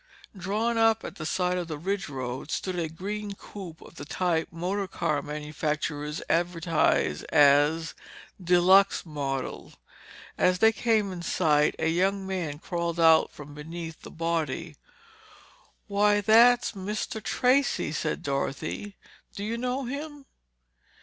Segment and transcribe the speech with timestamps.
[0.35, 4.03] Drawn up at the side of the ridge road stood a green coupe of the
[4.03, 7.93] type motor car manufacturers advertise as
[8.43, 9.73] "de luxe model."
[10.39, 14.75] As they came in sight, a young man crawled out from beneath the body.
[15.85, 17.21] "Why, that's Mr.
[17.21, 18.97] Tracey," said Dorothy.
[19.35, 20.25] "Do you know him?"